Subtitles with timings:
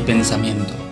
[0.00, 0.89] pensamiento.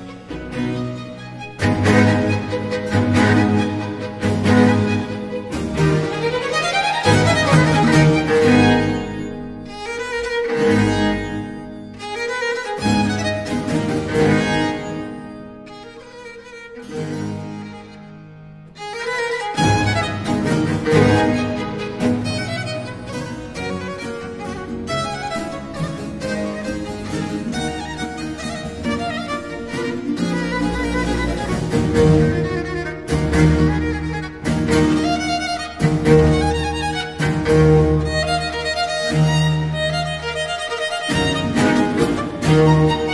[42.48, 43.07] Mi pensamiento.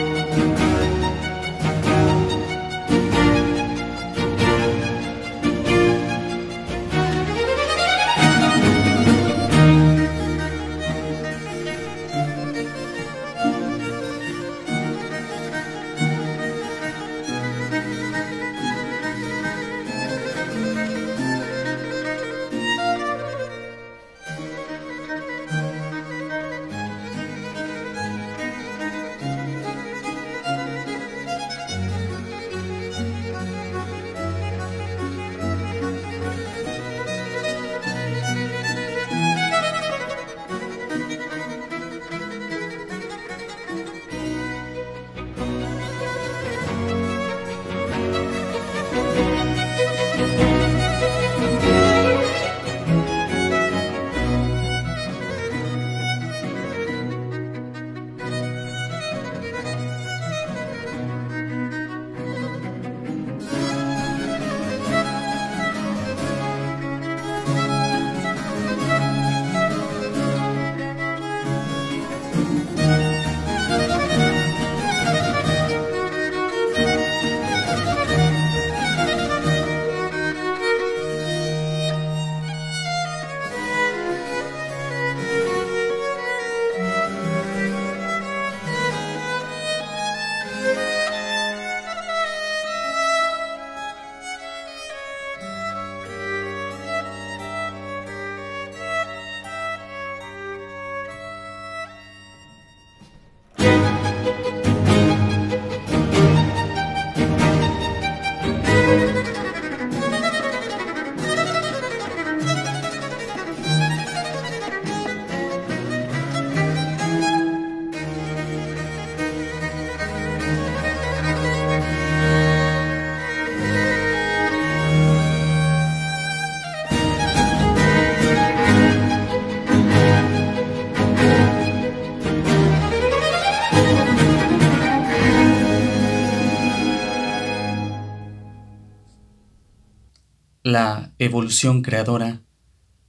[140.77, 142.43] La evolución creadora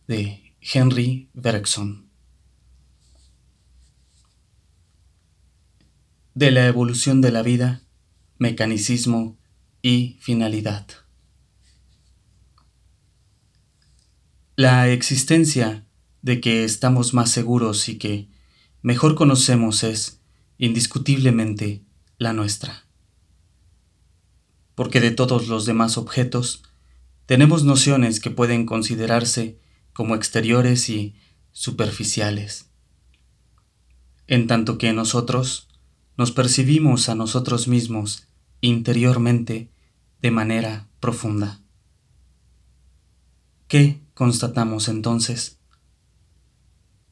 [0.08, 2.12] de Henry Bergson.
[6.36, 7.82] De la evolución de la vida,
[8.38, 9.40] mecanicismo
[9.82, 10.86] y finalidad.
[14.56, 15.88] La existencia
[16.22, 18.30] de que estamos más seguros y que
[18.84, 20.22] mejor conocemos es,
[20.60, 21.84] indiscutiblemente,
[22.20, 22.86] la nuestra.
[24.76, 26.62] Porque de todos los demás objetos,
[27.26, 29.60] tenemos nociones que pueden considerarse
[29.94, 31.16] como exteriores y
[31.52, 32.70] superficiales,
[34.28, 35.70] en tanto que nosotros
[36.18, 38.28] nos percibimos a nosotros mismos
[38.62, 39.72] interiormente
[40.22, 41.62] de manera profunda.
[43.68, 45.60] ¿Qué constatamos entonces?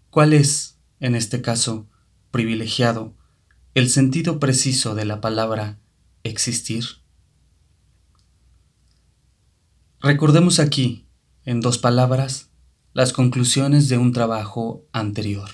[0.09, 1.87] ¿Cuál es, en este caso,
[2.31, 3.15] privilegiado,
[3.73, 5.79] el sentido preciso de la palabra
[6.23, 7.02] existir?
[10.05, 11.07] Recordemos aquí,
[11.45, 12.51] en dos palabras,
[12.91, 15.49] las conclusiones de un trabajo anterior.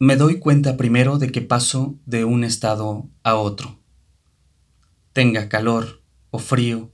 [0.00, 3.78] Me doy cuenta primero de que paso de un estado a otro.
[5.12, 6.02] Tenga calor
[6.32, 6.90] o frío,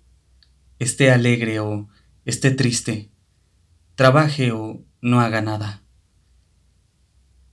[0.79, 1.89] esté alegre o
[2.27, 3.11] esté triste,
[3.95, 5.85] trabaje o no haga nada.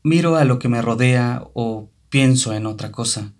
[0.03, 3.33] Miro a lo que me rodea o pienso en otra cosa.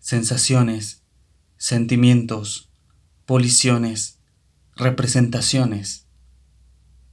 [0.00, 1.03] Sensaciones,
[1.56, 2.70] sentimientos,
[3.26, 4.18] policiones,
[4.76, 6.06] representaciones.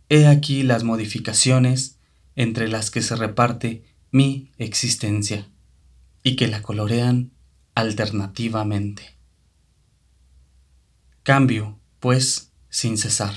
[0.09, 1.99] He aquí las modificaciones
[2.35, 5.49] entre las que se reparte mi existencia
[6.23, 7.31] y que la colorean
[7.75, 9.17] alternativamente.
[11.23, 13.35] Cambio, pues, sin cesar.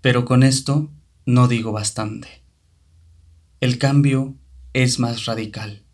[0.00, 0.90] Pero con esto
[1.26, 2.42] no digo bastante.
[3.60, 4.36] El cambio
[4.72, 5.84] es más radical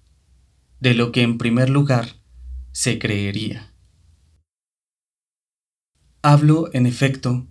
[0.81, 2.18] de lo que en primer lugar
[2.79, 3.75] se creería.
[6.23, 7.49] Hablo, en efecto,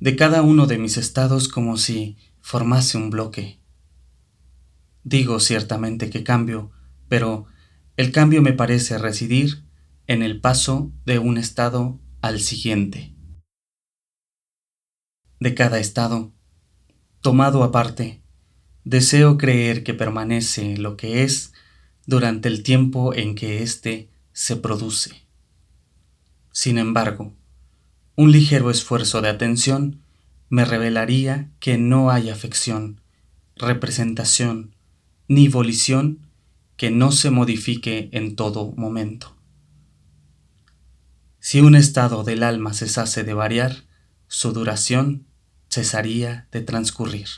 [0.00, 3.60] de cada uno de mis estados como si formase un bloque.
[5.02, 6.72] Digo ciertamente que cambio,
[7.08, 7.44] pero
[7.98, 9.66] el cambio me parece residir
[10.06, 13.14] en el paso de un estado al siguiente.
[15.40, 16.32] De cada estado,
[17.20, 18.22] tomado aparte,
[18.82, 21.52] deseo creer que permanece lo que es
[22.06, 25.22] durante el tiempo en que éste se produce.
[26.52, 27.32] Sin embargo,
[28.16, 30.02] un ligero esfuerzo de atención
[30.50, 33.00] me revelaría que no hay afección,
[33.56, 34.74] representación
[35.28, 36.18] ni volición
[36.76, 39.34] que no se modifique en todo momento.
[41.40, 43.84] Si un estado del alma cesase de variar,
[44.26, 45.26] su duración
[45.70, 47.28] cesaría de transcurrir.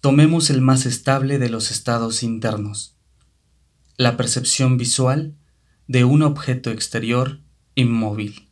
[0.00, 2.93] Tomemos el más estable de los estados internos,
[3.96, 5.36] la percepción visual
[5.86, 7.40] de un objeto exterior
[7.74, 8.48] inmóvil.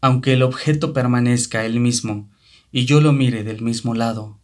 [0.00, 2.30] Aunque el objeto permanezca el mismo
[2.70, 4.38] y yo lo mire del mismo lado,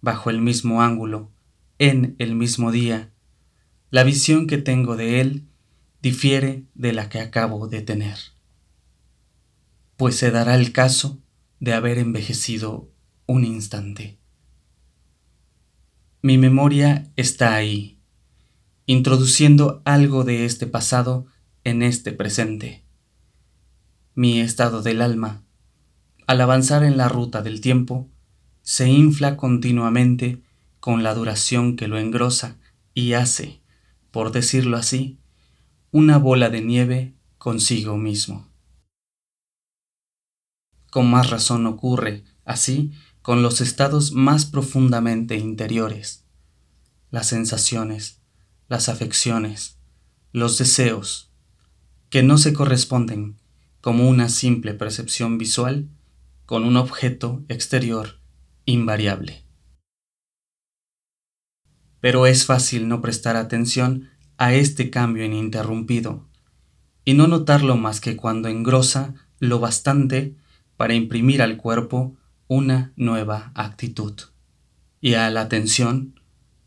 [0.00, 1.32] bajo el mismo ángulo,
[1.78, 3.12] en el mismo día,
[3.90, 5.48] la visión que tengo de él
[6.00, 8.16] difiere de la que acabo de tener,
[9.96, 11.18] pues se dará el caso
[11.58, 12.90] de haber envejecido
[13.26, 14.18] un instante.
[16.22, 17.95] Mi memoria está ahí,
[18.86, 21.26] introduciendo algo de este pasado
[21.64, 22.84] en este presente.
[24.14, 25.42] Mi estado del alma,
[26.28, 28.08] al avanzar en la ruta del tiempo,
[28.62, 30.42] se infla continuamente
[30.78, 32.58] con la duración que lo engrosa
[32.94, 33.60] y hace,
[34.12, 35.18] por decirlo así,
[35.90, 38.48] una bola de nieve consigo mismo.
[40.92, 46.24] Con más razón ocurre, así, con los estados más profundamente interiores,
[47.10, 48.20] las sensaciones,
[48.68, 49.78] las afecciones,
[50.32, 51.30] los deseos,
[52.10, 53.36] que no se corresponden
[53.80, 55.88] como una simple percepción visual
[56.44, 58.20] con un objeto exterior
[58.64, 59.44] invariable.
[62.00, 66.26] Pero es fácil no prestar atención a este cambio ininterrumpido
[67.04, 70.34] y no notarlo más que cuando engrosa lo bastante
[70.76, 72.16] para imprimir al cuerpo
[72.48, 74.14] una nueva actitud
[75.00, 76.20] y a la atención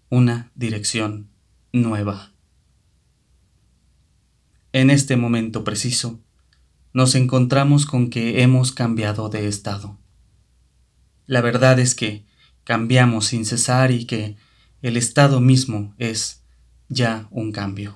[0.10, 1.30] una dirección
[1.72, 2.32] nueva.
[4.72, 6.20] En este momento preciso,
[6.94, 9.98] nos encontramos con que hemos cambiado de estado.
[11.26, 12.26] La verdad es que
[12.64, 14.36] cambiamos sin cesar y que
[14.82, 16.44] el estado mismo es
[16.88, 17.96] ya un cambio.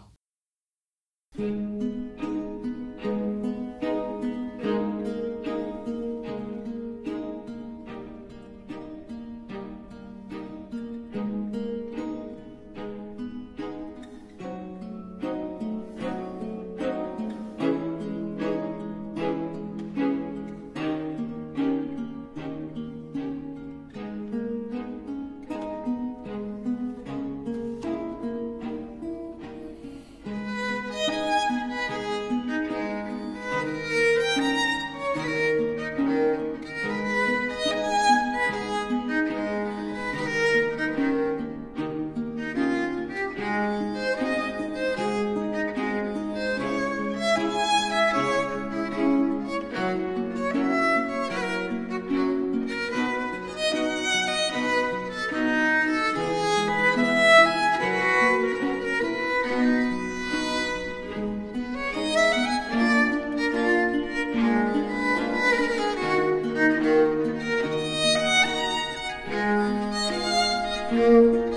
[70.93, 71.52] Música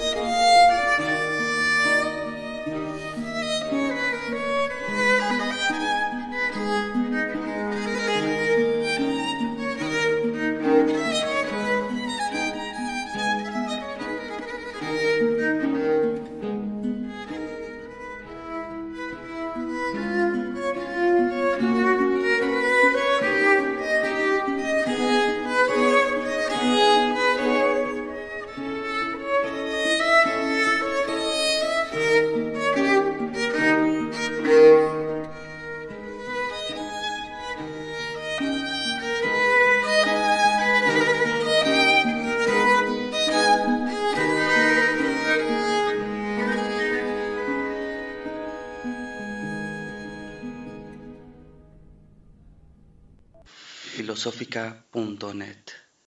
[54.30, 55.85] filosófica.net